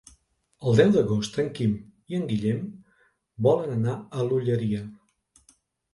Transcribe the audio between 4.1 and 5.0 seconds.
a l'Olleria.